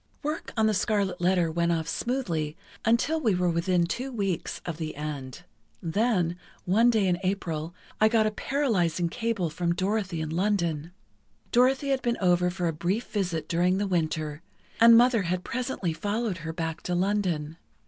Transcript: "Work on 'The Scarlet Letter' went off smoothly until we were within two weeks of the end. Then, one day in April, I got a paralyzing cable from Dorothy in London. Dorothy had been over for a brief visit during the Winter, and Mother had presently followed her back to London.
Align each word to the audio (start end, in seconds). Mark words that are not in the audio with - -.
"Work 0.23 0.51
on 0.57 0.65
'The 0.65 0.73
Scarlet 0.73 1.21
Letter' 1.21 1.51
went 1.51 1.71
off 1.71 1.87
smoothly 1.87 2.57
until 2.83 3.21
we 3.21 3.35
were 3.35 3.51
within 3.51 3.85
two 3.85 4.11
weeks 4.11 4.59
of 4.65 4.77
the 4.77 4.95
end. 4.95 5.43
Then, 5.79 6.37
one 6.65 6.89
day 6.89 7.05
in 7.07 7.19
April, 7.21 7.75
I 7.99 8.07
got 8.09 8.25
a 8.25 8.31
paralyzing 8.31 9.09
cable 9.09 9.51
from 9.51 9.75
Dorothy 9.75 10.19
in 10.19 10.31
London. 10.31 10.91
Dorothy 11.51 11.89
had 11.89 12.01
been 12.01 12.17
over 12.19 12.49
for 12.49 12.67
a 12.67 12.73
brief 12.73 13.11
visit 13.11 13.47
during 13.47 13.77
the 13.77 13.85
Winter, 13.85 14.41
and 14.79 14.97
Mother 14.97 15.21
had 15.21 15.43
presently 15.43 15.93
followed 15.93 16.39
her 16.39 16.51
back 16.51 16.81
to 16.81 16.95
London. 16.95 17.57